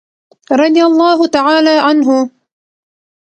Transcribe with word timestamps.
رضي 0.61 0.81
الله 0.83 1.19
تعالی 1.35 1.77
عنه. 1.87 2.17